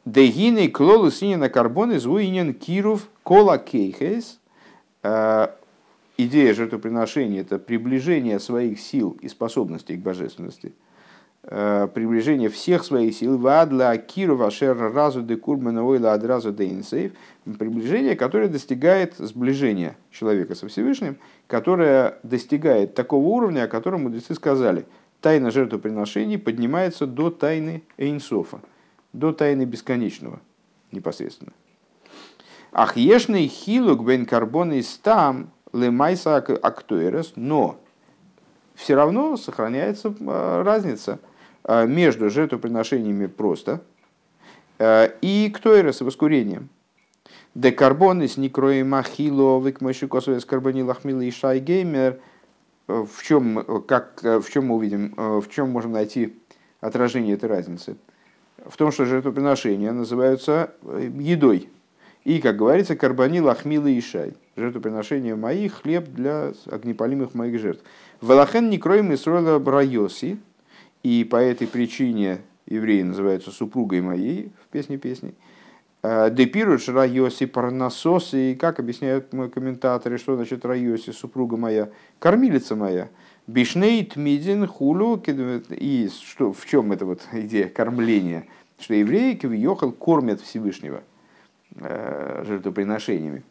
Дегины 0.05 0.65
и 0.65 0.69
клолус 0.69 1.21
на 1.21 1.49
карбон 1.49 1.91
из 1.91 2.05
уинен 2.05 2.53
киров 2.53 3.09
кола 3.23 3.57
кейхес. 3.57 4.39
Э, 5.03 5.49
идея 6.17 6.53
жертвоприношения– 6.53 7.41
это 7.41 7.59
приближение 7.59 8.39
своих 8.39 8.79
сил 8.79 9.17
и 9.21 9.27
способностей 9.27 9.97
к 9.97 10.01
божественности– 10.01 10.73
Э, 10.86 10.86
приближение 11.47 12.49
всех 12.49 12.83
своих 12.83 13.15
сил, 13.15 13.37
вадла 13.37 13.95
кирова 13.95 14.51
шер 14.51 14.77
разу 14.77 15.21
де 15.21 15.37
курмана 15.37 15.81
ойла 15.81 16.11
адразу 16.11 16.51
де 16.51 16.69
инсейв, 16.69 17.13
приближение, 17.57 18.17
которое 18.17 18.49
достигает 18.49 19.15
сближения 19.17 19.95
человека 20.11 20.55
со 20.55 20.67
Всевышним, 20.67 21.17
которое 21.47 22.19
достигает 22.23 22.95
такого 22.95 23.25
уровня, 23.25 23.63
о 23.63 23.67
котором 23.69 24.03
мудрецы 24.03 24.35
сказали, 24.35 24.85
тайна 25.21 25.49
жертвоприношений 25.49 26.37
поднимается 26.37 27.07
до 27.07 27.29
тайны 27.29 27.83
Эйнсофа, 27.97 28.59
до 29.13 29.31
тайны 29.31 29.63
бесконечного 29.63 30.41
непосредственно. 30.91 31.53
Ахешный 32.73 33.47
хилук 33.47 34.05
бен 34.05 34.25
карбон 34.25 34.83
стам 34.83 35.51
лемайса 35.71 36.35
актуэрес, 36.35 37.33
но 37.37 37.79
все 38.75 38.95
равно 38.95 39.37
сохраняется 39.37 40.13
э, 40.19 40.61
разница– 40.63 41.19
Э, 41.29 41.36
между 41.85 42.29
жертвоприношениями 42.29 43.27
просто 43.27 43.81
э, 44.79 45.11
и 45.21 45.51
ктойрос, 45.53 46.01
воскурением. 46.01 46.69
Декарбонис, 47.55 48.37
некроем 48.37 48.93
ахило, 48.95 49.59
выкмойшикосовес 49.59 50.45
карбонил 50.45 50.89
ахмила 50.89 51.21
и. 51.21 52.19
Э, 52.87 53.05
в 53.05 53.21
чем, 53.21 53.83
как, 53.85 54.21
в 54.23 54.49
чем 54.49 54.67
мы 54.67 54.75
увидим, 54.75 55.13
в 55.17 55.49
чем 55.49 55.71
можем 55.71 55.91
найти 55.91 56.35
отражение 56.79 57.33
этой 57.33 57.49
разницы? 57.49 57.97
В 58.65 58.77
том, 58.77 58.91
что 58.91 59.05
жертвоприношения 59.05 59.91
называются 59.91 60.71
едой. 60.83 61.69
И, 62.27 62.39
как 62.41 62.57
говорится, 62.57 62.97
карбани 62.97 63.39
лахмила 63.39 63.87
и 63.87 64.01
шай. 64.01 64.33
Жертвоприношение 64.57 65.35
моих, 65.35 65.81
хлеб 65.81 66.09
для 66.09 66.51
огнепалимых 66.69 67.33
моих 67.33 67.57
жертв. 67.57 67.83
Валахен 68.19 68.69
не 68.69 68.77
кроем 68.77 69.13
Исроила 69.13 69.59
Брайоси. 69.59 70.37
И 71.07 71.23
по 71.23 71.37
этой 71.37 71.67
причине 71.67 72.41
евреи 72.65 73.01
называются 73.01 73.49
супругой 73.51 74.01
моей 74.01 74.51
в 74.61 74.67
песне 74.67 74.97
песней. 74.97 75.35
Депируешь 76.03 76.89
Райоси 76.89 77.45
Парнасос, 77.45 78.33
и 78.33 78.55
как 78.55 78.81
объясняют 78.81 79.31
мои 79.31 79.47
комментаторы, 79.47 80.17
что 80.17 80.35
значит 80.35 80.65
Райоси, 80.65 81.11
супруга 81.11 81.55
моя, 81.55 81.87
кормилица 82.19 82.75
моя. 82.75 83.07
Бишнейт 83.47 84.17
Мидин 84.17 84.67
Хулу, 84.67 85.15
и 85.69 86.09
что, 86.09 86.51
в 86.51 86.65
чем 86.65 86.91
эта 86.91 87.05
вот 87.05 87.21
идея 87.31 87.69
кормления? 87.69 88.45
Что 88.77 88.93
евреи 88.93 89.35
Кивьехал 89.35 89.93
кормят 89.93 90.41
Всевышнего 90.41 91.03
э, 91.75 92.43
жертвоприношениями. 92.45 93.43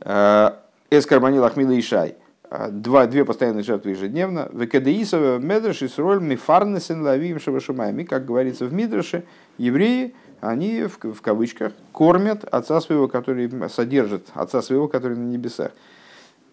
Э, 0.00 0.54
Эскарбани 0.90 1.38
Лахмила 1.38 1.70
и 1.70 1.80
Шай. 1.80 2.16
Два, 2.50 3.06
две 3.06 3.24
постоянные 3.24 3.62
жертвы 3.62 3.92
ежедневно. 3.92 4.48
Векадеисова 4.52 5.38
Медраши 5.38 5.88
с 5.88 5.98
роль 5.98 6.20
Мифарнесен 6.20 7.00
Лавим 7.02 7.38
Шавашумайми. 7.38 8.02
Как 8.02 8.24
говорится 8.24 8.66
в 8.66 8.72
Мидраше, 8.72 9.22
евреи 9.56 10.14
они 10.40 10.82
в, 10.82 10.98
в 11.12 11.22
кавычках 11.22 11.72
кормят 11.92 12.42
отца 12.44 12.80
своего, 12.80 13.06
который 13.06 13.48
содержит 13.68 14.28
отца 14.34 14.62
своего, 14.62 14.88
который 14.88 15.16
на 15.16 15.30
небесах. 15.30 15.70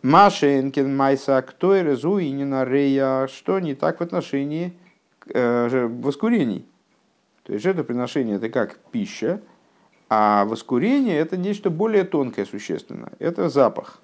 Машенкин 0.03 0.95
Майса 0.95 1.41
кто 1.41 1.75
резу 1.75 2.19
и 2.19 2.29
не 2.29 2.45
на 2.45 2.63
рея, 2.63 3.27
что 3.27 3.59
не 3.59 3.73
так 3.73 3.99
в 3.99 4.03
отношении 4.03 4.73
э, 5.33 5.87
воскурений. 5.87 6.67
То 7.41 7.53
есть 7.53 7.63
жертвоприношение 7.63 8.35
это 8.35 8.49
как 8.49 8.77
пища, 8.91 9.41
а 10.09 10.45
воскурение 10.45 11.17
это 11.17 11.37
нечто 11.37 11.71
более 11.71 12.03
тонкое 12.03 12.45
существенно. 12.45 13.11
Это 13.17 13.49
запах. 13.49 13.99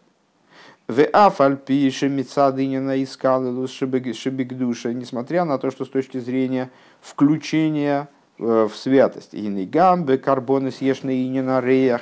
В 0.88 1.04
афальпи 1.06 1.90
шемицадынина 1.90 3.02
искал 3.02 3.68
шебигдуша, 3.68 4.94
несмотря 4.94 5.46
на 5.46 5.58
то, 5.58 5.72
что 5.72 5.86
с 5.86 5.90
точки 5.90 6.20
зрения 6.20 6.72
включения 7.02 8.10
Э, 8.40 8.68
в 8.70 8.76
святость. 8.76 9.34
И 9.34 9.48
не 9.48 9.66
гамбе, 9.66 10.18
карбоны 10.18 10.72
съешные 10.72 11.24
и 11.24 11.30
не 11.30 11.42
на 11.42 11.62
реях. 11.62 12.02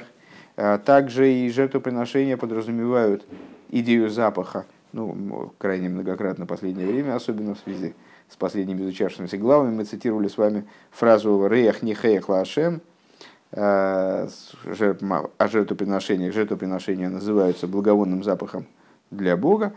Э, 0.55 0.79
также 0.83 1.31
и 1.31 1.49
жертвоприношения 1.49 2.37
подразумевают 2.37 3.25
идею 3.69 4.09
запаха. 4.09 4.65
Ну, 4.93 5.53
крайне 5.57 5.89
многократно 5.89 6.45
в 6.45 6.47
последнее 6.47 6.87
время, 6.87 7.15
особенно 7.15 7.55
в 7.55 7.59
связи 7.59 7.93
с 8.29 8.35
последними 8.35 8.81
изучавшимися 8.81 9.37
главами, 9.37 9.75
мы 9.75 9.85
цитировали 9.85 10.27
с 10.27 10.37
вами 10.37 10.65
фразу 10.89 11.47
«Реях 11.47 11.81
не 11.81 11.93
хеях 11.93 12.27
лашем», 12.27 12.81
э, 13.51 14.27
о 15.37 15.47
жертвоприношениях. 15.47 16.33
Жертвоприношения 16.33 17.09
называются 17.09 17.67
благовонным 17.67 18.23
запахом 18.23 18.65
для 19.09 19.37
Бога. 19.37 19.73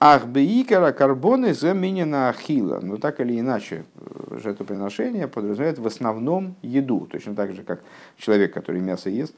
Ахбеикара 0.00 0.92
карбоны 0.92 1.54
заменена 1.54 2.28
ахила. 2.28 2.80
Но 2.80 2.98
так 2.98 3.20
или 3.20 3.38
иначе, 3.38 3.84
э, 3.96 4.38
жертвоприношение 4.42 5.28
подразумевает 5.28 5.78
в 5.78 5.86
основном 5.86 6.54
еду. 6.62 7.08
Точно 7.10 7.34
так 7.34 7.52
же, 7.54 7.62
как 7.62 7.82
человек, 8.16 8.54
который 8.54 8.80
мясо 8.80 9.10
ест, 9.10 9.34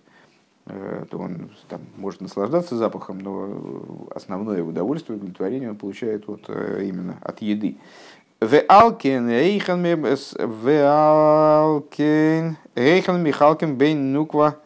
э, 0.67 1.07
то 1.11 1.19
он 1.19 1.51
там, 1.69 1.81
может 1.97 2.21
наслаждаться 2.21 2.77
запахом, 2.77 3.19
но 3.19 4.09
основное 4.15 4.63
удовольствие, 4.63 5.17
удовлетворение 5.17 5.71
он 5.71 5.77
получает 5.77 6.27
вот, 6.27 6.49
именно 6.49 7.17
от 7.23 7.41
еды. 7.41 7.79
Веалкен 8.41 9.29
эйхан 12.75 13.23
Михалкен 13.23 13.77
бейн 13.77 14.13
нуква 14.13 14.57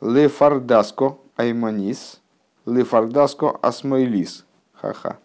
лефардаско 0.00 1.18
айманис– 1.36 2.20
Лефардаско 2.68 3.58
Асмойлис. 3.62 4.44
Ха-ха. 4.74 5.18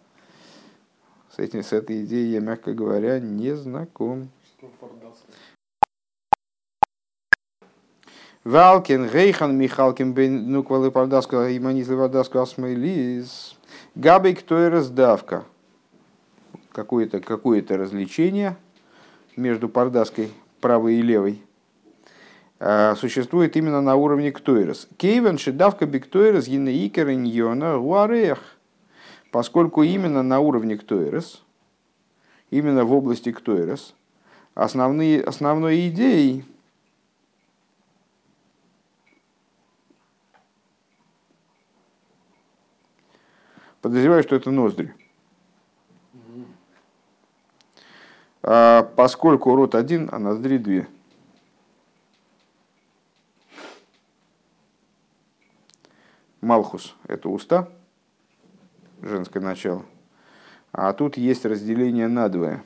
С, 1.30 1.38
этим, 1.38 1.62
с 1.62 1.72
этой 1.72 2.04
идеей 2.04 2.32
я, 2.32 2.40
мягко 2.40 2.72
говоря, 2.72 3.20
не 3.20 3.54
знаком. 3.54 4.30
Валкин, 8.44 9.10
Рейхан, 9.10 9.56
Михалкин, 9.56 10.12
Бен, 10.12 10.50
ну, 10.50 10.62
квалы 10.62 10.90
пардаско, 10.90 11.54
Иманис, 11.56 11.88
Левардаско, 11.88 12.40
Асмойлис. 12.40 13.56
Габик, 13.94 14.42
то 14.42 14.58
и 14.64 14.68
раздавка. 14.68 15.44
Какое-то 16.74 17.20
какое 17.20 17.64
развлечение 17.66 18.58
между 19.36 19.70
пардаской 19.70 20.30
правой 20.60 20.96
и 20.96 21.02
левой 21.02 21.42
Э, 22.66 22.94
существует 22.96 23.56
именно 23.56 23.82
на 23.82 23.96
уровне 23.96 24.32
ктойрос. 24.32 24.88
Кейвен 24.96 25.36
шедавка 25.36 25.84
биктойрос 25.84 26.46
гинеикер 26.46 27.10
иньона 27.10 27.78
гуарех. 27.78 28.38
Поскольку 29.30 29.82
именно 29.82 30.22
на 30.22 30.40
уровне 30.40 30.78
ктойрос, 30.78 31.44
именно 32.48 32.84
в 32.84 32.92
области 32.94 33.32
ктойрос, 33.32 33.94
основные, 34.54 35.22
основной 35.22 35.88
идеей 35.88 36.46
подозреваю, 43.82 44.22
что 44.22 44.36
это 44.36 44.50
ноздри. 44.50 44.94
А 46.14 46.16
поскольку 48.44 49.54
рот 49.54 49.74
один, 49.74 50.08
а 50.12 50.18
ноздри 50.18 50.58
две. 50.58 50.86
Малхус– 56.42 56.94
это 57.08 57.30
уста, 57.30 57.68
женское 59.00 59.40
начало. 59.40 59.82
А 60.72 60.92
тут 60.92 61.16
есть 61.16 61.46
разделение 61.46 62.06
на 62.06 62.28
двое. 62.28 62.62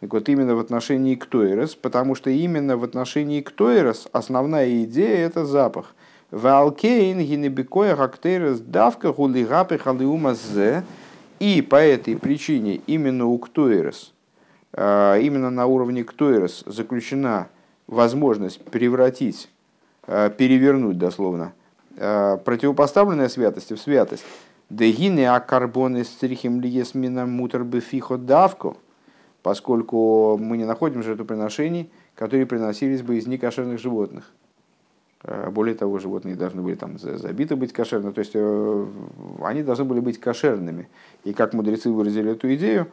Так 0.00 0.14
вот, 0.14 0.30
именно 0.30 0.56
в 0.56 0.60
отношении 0.60 1.14
Ктойрос, 1.14 1.74
потому 1.74 2.14
что 2.14 2.30
именно 2.30 2.78
в 2.78 2.84
отношении 2.84 3.42
Ктойрос 3.42 4.08
основная 4.12 4.84
идея– 4.84 5.26
это 5.26 5.44
запах. 5.44 5.94
Валкейн 6.30 7.18
гинебикоя 7.18 7.96
хактейрос 7.96 8.60
давка 8.60 9.12
гулигапы 9.12 9.76
халиумазе. 9.76 10.84
И 11.38 11.60
по 11.62 11.76
этой 11.76 12.16
причине 12.16 12.80
именно 12.86 13.26
у 13.26 13.38
Ктойрос, 13.38 14.12
а, 14.12 14.19
именно 14.74 15.50
на 15.50 15.66
уровне 15.66 16.04
Ктойрос 16.04 16.62
заключена 16.66 17.48
возможность 17.86 18.64
превратить, 18.64 19.50
а, 20.06 20.30
перевернуть 20.30 20.98
дословно– 20.98 21.52
Э, 22.02 22.38
противопоставленная 22.42 23.28
святости 23.28 23.74
в 23.74 23.80
святость. 23.80 24.24
Дегины 24.70 25.26
а 25.26 25.38
карбоны 25.40 26.04
стрихим 26.04 26.60
лиесмина 26.60 27.26
мутер 27.26 27.64
бефихо 27.64 28.16
давку, 28.16 28.78
поскольку 29.42 30.38
мы 30.38 30.56
не 30.56 30.64
находим 30.64 31.02
жертвоприношений, 31.02 31.90
которые 32.14 32.46
приносились 32.46 33.02
бы 33.02 33.18
из 33.18 33.26
некошерных 33.26 33.78
животных. 33.78 34.32
Более 35.50 35.74
того, 35.74 35.98
животные 35.98 36.36
должны 36.36 36.62
были 36.62 36.76
там 36.76 36.98
забиты 36.98 37.54
быть 37.54 37.74
кошерными, 37.74 38.12
то 38.14 38.20
есть 38.20 38.32
э, 38.32 38.86
они 39.42 39.62
должны 39.62 39.84
были 39.84 40.00
быть 40.00 40.18
кошерными. 40.18 40.88
И 41.24 41.34
как 41.34 41.52
мудрецы 41.52 41.90
выразили 41.90 42.32
эту 42.32 42.54
идею, 42.54 42.86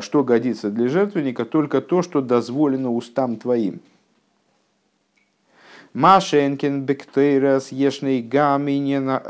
что 0.00 0.24
годится 0.24 0.70
для 0.70 0.88
жертвенника, 0.88 1.44
только 1.44 1.80
то, 1.80 2.02
что 2.02 2.20
дозволено 2.20 2.92
устам 2.92 3.36
твоим. 3.36 3.80
Машенкин 5.92 6.82
бектейрас 6.82 7.72
ешный 7.72 8.20
гам 8.20 8.68
инена 8.68 9.22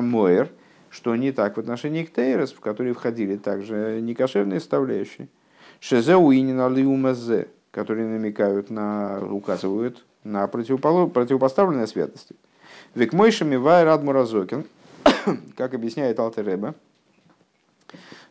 моер, 0.00 0.48
что 0.90 1.16
не 1.16 1.32
так 1.32 1.56
в 1.56 1.60
отношении 1.60 2.04
ктейрас, 2.04 2.52
в 2.52 2.60
которые 2.60 2.94
входили 2.94 3.36
также 3.36 3.98
некошерные 4.00 4.60
составляющие. 4.60 5.26
Шезеу 5.80 6.32
инена 6.32 6.68
лиумазе, 6.68 7.48
которые 7.72 8.06
намекают 8.06 8.70
на, 8.70 9.20
указывают 9.28 10.04
на 10.22 10.46
противопоставленные 10.46 11.88
святости. 11.88 12.36
Век 12.94 13.12
мойшами 13.12 13.56
вай 13.56 13.82
рад 13.82 14.04
муразокин, 14.04 14.66
как 15.56 15.74
объясняет 15.74 16.20
Алтереба, 16.20 16.76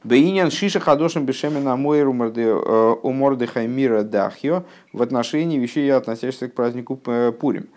Бейнян 0.03 0.51
шиша 0.51 0.81
хадошим 0.81 1.25
бешемена 1.25 1.77
мойр 1.77 2.09
уморды 2.09 3.47
хаймира 3.47 4.03
дахьо 4.03 4.65
в 4.91 5.01
отношении 5.01 5.57
вещей, 5.57 5.89
относящихся 5.93 6.49
к 6.49 6.53
празднику 6.53 6.97
Пурим. 6.97 7.69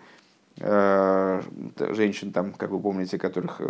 Э, 0.59 1.41
женщин 1.91 2.31
там, 2.31 2.51
как 2.51 2.71
вы 2.71 2.79
помните, 2.79 3.17
которых 3.17 3.61
э, 3.61 3.65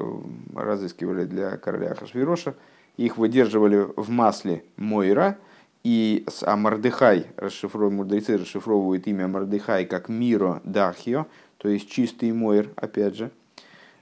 разыскивали 0.56 1.26
для 1.26 1.58
короля 1.58 1.94
Хашвироша, 1.94 2.56
их 2.96 3.18
выдерживали 3.18 3.88
в 3.96 4.10
масле 4.10 4.64
Мойра, 4.78 5.38
и 5.84 6.26
а 6.42 6.56
Мардыхай, 6.56 7.28
мудрецы 7.74 8.38
расшифровывают 8.38 9.06
имя 9.06 9.28
Мардыхай 9.28 9.86
как 9.86 10.10
Миро 10.10 10.62
Дахио, 10.64 11.28
то 11.58 11.68
есть 11.68 11.90
чистый 11.92 12.32
Мойр, 12.32 12.70
опять 12.76 13.16
же– 13.16 13.32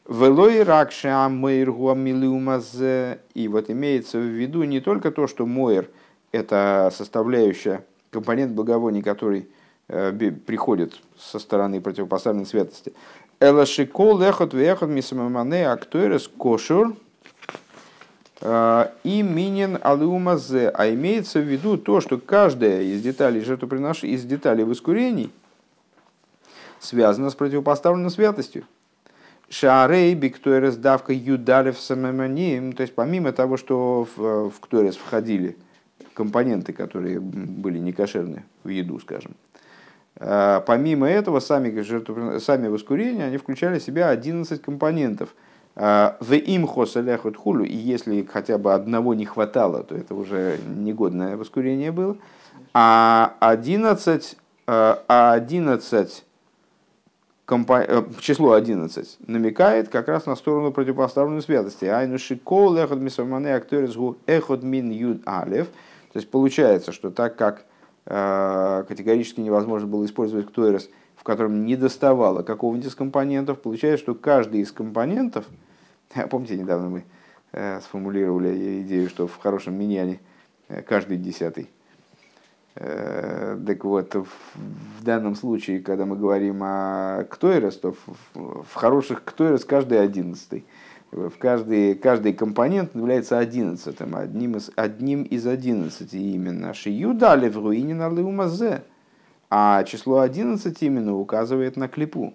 Велой 0.08 0.62
ракша 0.64 1.28
мейр 1.30 1.72
гуамилиумазе. 1.72 3.20
И 3.34 3.48
вот 3.48 3.70
имеется 3.70 4.20
в 4.20 4.24
виду 4.24 4.64
не 4.64 4.80
только 4.80 5.12
то, 5.12 5.26
что 5.28 5.46
мойр– 5.46 5.90
это 6.32 6.92
составляющая, 6.96 7.84
компонент 8.12 8.52
благовоний, 8.54 9.02
который 9.02 9.50
приходит 9.88 11.00
со 11.18 11.40
стороны 11.40 11.82
противопоставленной 11.82 12.46
святости. 12.46 12.94
Элашикол 13.40 14.20
лехот 14.20 14.54
вехот 14.54 14.90
мисамамане 14.90 15.70
актуэрес 15.70 16.28
кошур 16.38 16.96
и 18.42 19.22
минин 19.24 19.80
алумазе. 19.82 20.70
А 20.70 20.90
имеется 20.90 21.40
в 21.40 21.44
виду 21.44 21.78
то, 21.78 22.00
что 22.00 22.18
каждая 22.18 22.84
из 22.84 23.02
деталей 23.02 23.42
жертвоприношения, 23.42 24.16
из 24.16 24.24
деталей 24.24 24.64
воскурений 24.64 25.32
связана 26.80 27.30
с 27.30 27.36
противопоставленной 27.36 28.12
святостью. 28.12 28.66
Шаарей 29.50 30.14
биктуэрес 30.16 30.78
давка 30.78 31.14
юдалев 31.14 31.80
самаманим. 31.80 32.74
То 32.74 32.82
есть 32.82 32.96
помимо 32.96 33.32
того, 33.32 33.58
что 33.58 34.08
в, 34.16 34.50
в 34.50 34.60
ктуэрес 34.60 34.96
входили 34.98 35.58
компоненты, 36.14 36.74
которые 36.74 37.20
были 37.20 37.78
некошерны 37.78 38.46
в 38.64 38.70
еду, 38.70 39.00
скажем, 39.00 39.36
а, 40.18 40.62
помимо 40.62 41.08
этого, 41.08 41.40
сами, 41.40 41.82
жертву, 41.82 42.40
сами 42.40 42.68
воскурения, 42.68 43.26
они 43.26 43.38
включали 43.38 43.80
в 43.80 43.84
себя 43.84 44.10
11 44.10 44.62
компонентов. 44.62 45.36
А, 45.76 46.18
в 46.22 46.34
им 46.34 46.66
хосаляхут 46.68 47.36
хулю, 47.36 47.66
и 47.66 47.76
если 47.76 48.24
хотя 48.24 48.58
бы 48.58 48.74
одного 48.74 49.14
не 49.14 49.26
хватало, 49.26 49.84
то 49.84 49.96
это 49.96 50.16
уже 50.16 50.58
негодное 50.68 51.36
воскурение 51.36 51.92
было. 51.92 52.18
А 52.74 53.36
11, 53.42 54.38
а 54.68 55.34
11 55.34 56.24
э, 57.48 58.04
число 58.20 58.54
11 58.54 59.18
намекает 59.28 59.90
как 59.90 60.08
раз 60.08 60.26
на 60.26 60.36
сторону 60.36 60.72
противопоставленной 60.72 61.42
святости. 61.42 61.86
Айнуши 61.86 62.38
кол 62.38 62.76
эхот 62.78 63.00
мисамане 63.00 63.56
акторис 63.56 63.96
гу 63.96 64.18
эхот 64.26 64.64
мин 64.64 64.90
юд 64.92 65.22
алев. 65.26 65.68
То 66.14 66.20
есть 66.20 66.30
получается, 66.30 66.92
что 66.92 67.12
так 67.12 67.36
как 67.36 67.66
Э, 68.08 68.84
категорически 68.88 69.42
невозможно 69.42 69.88
было 69.88 70.06
использовать 70.06 70.48
ктуэрос, 70.48 70.90
в 71.16 71.24
котором 71.24 71.66
не 71.66 71.76
доставало 71.76 72.44
какого-нибудь 72.44 72.90
из 72.90 72.96
компонентов. 72.96 73.60
Получается, 73.60 74.04
что 74.04 74.16
каждый 74.16 74.62
из 74.62 74.72
компонентов, 74.72 75.46
помните, 76.30 76.56
недавно 76.56 76.90
мы 76.90 77.04
э, 77.52 77.82
сформулировали 77.82 78.82
идею, 78.82 79.10
что 79.10 79.28
в 79.28 79.38
хорошем 79.38 79.76
миньяне 79.76 80.20
каждый 80.88 81.18
десятый. 81.18 81.70
Так 82.76 83.86
вот, 83.86 84.16
в 84.16 85.04
данном 85.04 85.36
случае, 85.36 85.80
когда 85.80 86.06
мы 86.06 86.18
говорим 86.18 86.62
о 86.62 87.24
ктуэрос, 87.30 87.78
то 87.78 87.96
в 88.34 88.74
хороших 88.74 89.24
ктуэрос 89.24 89.64
каждый 89.64 90.02
одиннадцатый 90.02 90.66
в 91.16 91.38
каждый, 91.38 91.96
каждый 91.96 92.34
компонент 92.34 92.94
является 92.96 93.38
одиннадцатым, 93.40 94.16
одним 94.16 94.58
из, 94.58 94.72
одним 94.76 95.24
из 95.24 95.48
одиннадцати 95.48 96.18
именно. 96.18 96.74
Шию 96.74 97.14
дали 97.14 97.50
в 97.50 97.58
руине 97.58 97.96
на 97.96 98.10
леумазе. 98.10 98.84
А 99.50 99.84
число 99.84 100.20
одиннадцать 100.20 100.82
именно 100.82 101.16
указывает 101.16 101.78
на 101.78 101.88
клипу, 101.88 102.34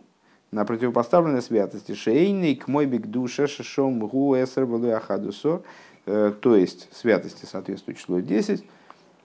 на 0.51 0.65
противопоставленной 0.65 1.43
святости. 1.43 1.93
Шейный 1.93 2.57
к 2.57 2.69
мой 2.69 2.87
биг 2.87 3.07
душа 3.09 3.47
шишом 3.47 3.99
гу 3.99 4.35
эсер 4.35 4.67
ахадусор. 4.95 5.63
Э, 6.07 6.33
то 6.41 6.57
есть 6.57 6.89
святости 6.93 7.45
соответствует 7.45 7.99
число 7.99 8.21
10. 8.21 8.65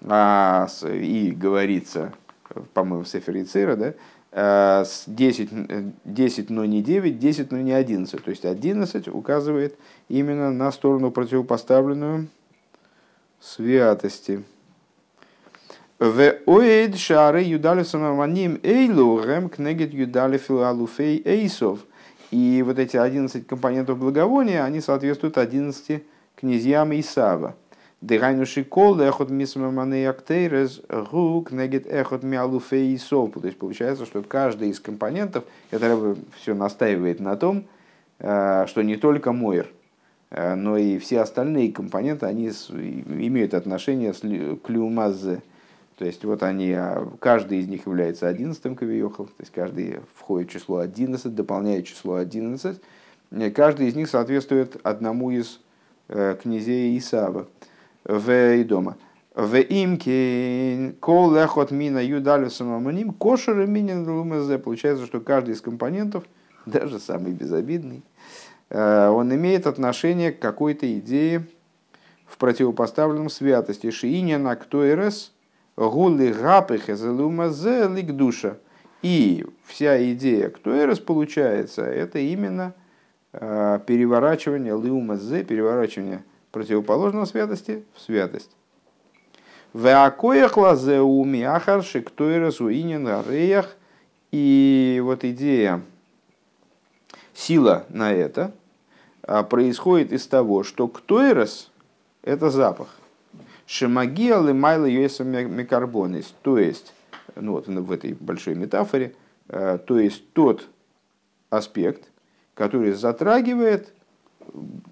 А, 0.08 0.68
и 0.84 1.32
говорится, 1.32 2.14
по-моему, 2.74 3.04
в 3.04 3.08
Сефере 3.08 3.44
Цира, 3.44 3.76
да, 3.76 3.94
10, 4.36 5.50
э, 5.52 5.92
10, 6.04 6.50
но 6.50 6.66
не 6.66 6.82
9, 6.82 7.20
10, 7.20 7.52
но 7.52 7.58
не 7.60 7.72
11. 7.72 8.22
То 8.24 8.30
есть 8.30 8.46
11 8.46 9.08
указывает 9.08 9.78
именно 10.10 10.52
на 10.52 10.72
сторону 10.72 11.12
противопоставленную 11.12 12.28
святости. 13.40 14.44
В 15.98 16.36
оэд 16.46 16.98
шары 16.98 17.44
юдалисом 17.44 18.02
маним 18.16 18.60
эйлу 18.62 19.22
рэм 19.22 19.48
кнегет 19.48 19.94
юдалифил 19.94 20.64
алуфей 20.64 21.22
эйсов. 21.24 21.80
И 22.32 22.62
вот 22.66 22.78
эти 22.78 22.98
11 22.98 23.48
компонентов 23.48 23.98
благовония, 24.00 24.65
они 24.65 24.82
соответствуют 24.82 25.38
11 25.38 26.04
князьям 26.36 26.91
Исава. 27.00 27.56
Дыхайну 28.06 28.46
шикол 28.46 29.00
эхот 29.02 29.32
мисмаманы 29.32 30.06
актейрес 30.06 30.80
гук 30.89 31.52
негет 31.52 31.88
эхот 31.88 32.22
миалуфей 32.22 32.96
сов. 33.00 33.34
То 33.34 33.48
есть 33.48 33.58
получается, 33.58 34.06
что 34.06 34.22
каждый 34.22 34.70
из 34.70 34.80
компонентов, 34.80 35.44
это 35.72 36.15
все 36.39 36.54
настаивает 36.54 37.20
на 37.20 37.36
том, 37.36 37.65
э, 38.20 38.65
что 38.68 38.84
не 38.84 38.98
только 38.98 39.32
Мойер, 39.32 39.72
э, 40.30 40.54
но 40.54 40.78
и 40.78 41.00
все 41.00 41.20
остальные 41.22 41.72
компоненты, 41.72 42.28
они 42.28 42.50
имеют 42.50 43.56
отношение 43.56 44.13
к 44.13 44.70
люмазе. 44.70 45.41
То 45.98 46.06
есть 46.06 46.24
вот 46.26 46.44
они, 46.44 46.74
а, 46.74 47.08
каждый 47.20 47.58
из 47.58 47.68
них 47.68 47.88
является 47.88 48.28
одиннадцатым 48.28 48.76
кавиохал, 48.76 49.26
то 49.26 49.39
есть 49.39 49.52
каждый 49.52 50.02
входит 50.13 50.50
в 50.50 50.54
число 50.54 50.78
11, 50.78 51.34
дополняет 51.34 51.88
число 51.88 52.18
11. 52.18 52.80
Каждый 53.56 53.88
из 53.88 53.96
них 53.96 54.10
соответствует 54.10 54.78
одному 54.84 55.32
из 55.32 55.60
э, 56.10 56.36
князей 56.39 56.96
Исава 57.00 57.48
в 58.06 58.63
дома. 58.63 58.98
В 59.34 59.60
имке 59.60 60.94
кол 61.02 61.34
лехот 61.36 61.72
мина 61.72 62.00
юдалю 62.00 62.50
самоманим 62.50 63.12
кошер 63.12 63.65
минин 63.65 64.10
лумезе. 64.10 64.58
Получается, 64.58 65.06
что 65.06 65.20
каждый 65.20 65.56
из 65.56 65.62
компонентов, 65.62 66.24
даже 66.65 67.00
самый 67.00 67.34
безобидный, 67.34 68.04
э, 68.70 69.08
он 69.10 69.34
имеет 69.36 69.68
отношение 69.68 70.32
к 70.32 70.39
какой-то 70.39 70.91
идее 70.98 71.48
в 72.26 72.38
противопоставленном 72.38 73.30
святости. 73.30 73.91
Шииня 73.91 74.38
на 74.38 74.56
ктуэрес 74.56 75.34
гули 75.76 76.32
гапых 76.32 76.88
лумезе 76.88 77.89
лик 77.89 78.13
душа. 78.13 78.58
И 79.02 79.46
вся 79.65 80.02
идея 80.13 80.50
ктуэрес 80.50 81.00
получается, 81.00 81.84
это 81.84 82.20
именно 82.20 82.74
э, 83.34 83.80
переворачивание 83.86 84.82
лиумазе, 84.82 85.44
переворачивание 85.44 86.24
противоположного 86.56 87.26
святости 87.26 87.84
в 87.94 88.00
святость. 88.00 88.50
Веакоях 89.74 90.56
лазеуми 90.56 91.41
ахарши 91.41 92.02
ктойрес 92.02 92.62
уинен 92.62 93.06
ареях. 93.10 93.76
И 94.32 95.02
вот 95.04 95.26
идея, 95.26 95.82
сила 97.34 97.86
на 97.89 98.13
это 98.13 98.54
а, 99.24 99.44
происходит 99.44 100.13
из 100.13 100.28
того, 100.28 100.63
что 100.63 100.88
ктойрес– 100.88 101.72
это 102.24 102.50
запах. 102.50 102.88
Шемагия 103.65 104.38
лымайла 104.38 104.86
юэса 104.86 105.26
микарбонис. 105.26 106.34
То 106.41 106.58
есть, 106.58 106.94
ну 107.36 107.52
вот 107.52 107.68
в 107.68 107.91
этой 107.91 108.13
большой 108.13 108.56
метафоре, 108.56 109.13
а, 109.50 109.78
то 109.78 110.00
есть 110.00 110.32
тот 110.32 110.65
аспект, 111.50 112.08
который 112.54 112.94
затрагивает 112.94 113.91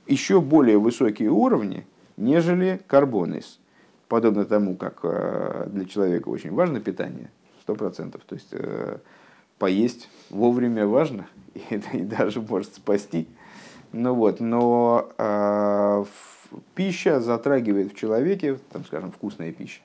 еще 0.08 0.42
более 0.42 0.78
высокие 0.78 1.30
уровни, 1.30 1.86
нежели 2.18 2.82
карбонис. 2.88 3.60
Подобно 4.08 4.46
тому, 4.46 4.76
как 4.76 5.00
э, 5.04 5.68
для 5.72 5.86
человека 5.86 6.30
очень 6.30 6.52
важно 6.52 6.80
питание, 6.80 7.32
сто 7.62 7.76
процентов. 7.76 8.22
То 8.26 8.36
есть 8.36 8.50
э, 8.52 8.98
поесть 9.58 10.10
вовремя 10.30 10.86
важно 10.86 11.28
и, 11.54 11.82
и 11.94 12.02
даже 12.02 12.42
может 12.42 12.76
спасти. 12.76 13.28
Ну 13.92 14.14
вот, 14.14 14.40
но 14.40 15.10
э, 15.18 16.06
пища 16.76 17.22
затрагивает 17.22 17.94
в 17.94 17.96
человеке, 17.96 18.60
там, 18.72 18.86
скажем, 18.86 19.12
вкусная 19.12 19.52
пища, 19.52 19.82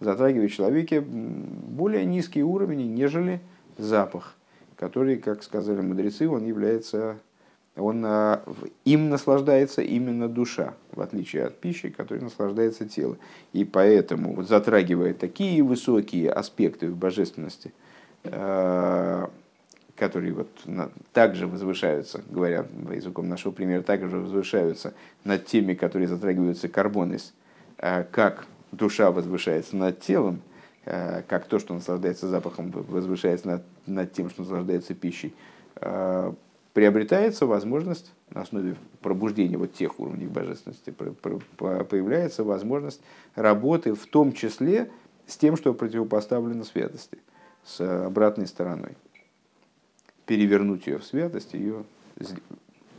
затрагивает 0.00 0.50
в 0.50 0.54
человеке 0.54 1.00
более 1.00 2.04
низкие 2.04 2.44
уровни, 2.44 2.84
нежели 2.84 3.40
запах, 3.76 4.34
который, 4.76 5.16
как 5.16 5.42
сказали 5.42 5.80
мудрецы, 5.80 6.28
он 6.28 6.46
является 6.46 7.18
он, 7.78 8.04
а, 8.04 8.42
им 8.84 9.08
наслаждается 9.08 9.82
именно 9.82 10.28
душа, 10.28 10.74
в 10.92 11.00
отличие 11.00 11.44
от 11.44 11.58
пищи, 11.58 11.90
которой 11.90 12.20
наслаждается 12.20 12.88
тело. 12.88 13.16
И 13.52 13.64
поэтому, 13.64 14.34
вот, 14.34 14.48
затрагивая 14.48 15.14
такие 15.14 15.62
высокие 15.62 16.30
аспекты 16.30 16.88
в 16.90 16.96
божественности, 16.96 17.72
а, 18.24 19.30
которые 19.96 20.32
вот 20.32 20.48
также 21.12 21.46
возвышаются, 21.46 22.22
говоря 22.28 22.66
языком 22.92 23.28
нашего 23.28 23.52
примера, 23.52 23.82
также 23.82 24.18
возвышаются 24.18 24.94
над 25.24 25.46
теми, 25.46 25.74
которые 25.74 26.08
затрагиваются 26.08 26.68
карбонис, 26.68 27.32
а, 27.78 28.04
как 28.04 28.46
душа 28.72 29.10
возвышается 29.10 29.76
над 29.76 30.00
телом, 30.00 30.40
как 30.84 31.44
то, 31.48 31.58
что 31.58 31.74
наслаждается 31.74 32.28
запахом, 32.28 32.70
возвышается 32.70 33.46
над, 33.46 33.62
над 33.86 34.12
тем, 34.12 34.30
что 34.30 34.40
наслаждается 34.40 34.94
пищей 34.94 35.34
приобретается 36.78 37.44
возможность 37.44 38.12
на 38.30 38.42
основе 38.42 38.76
пробуждения 39.02 39.56
вот 39.56 39.72
тех 39.72 39.98
уровней 39.98 40.28
божественности, 40.28 40.90
появляется 40.92 42.44
возможность 42.44 43.00
работы 43.34 43.94
в 43.94 44.06
том 44.06 44.32
числе 44.32 44.88
с 45.26 45.36
тем, 45.36 45.56
что 45.56 45.74
противопоставлено 45.74 46.62
святости, 46.62 47.18
с 47.64 47.80
обратной 48.06 48.46
стороной. 48.46 48.92
Перевернуть 50.24 50.86
ее 50.86 50.98
в 50.98 51.04
святость, 51.04 51.54
ее, 51.54 51.82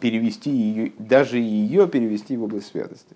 перевести 0.02 0.50
ее, 0.50 0.92
даже 1.00 1.38
ее 1.38 1.88
перевести 1.88 2.36
в 2.36 2.44
область 2.44 2.68
святости. 2.68 3.16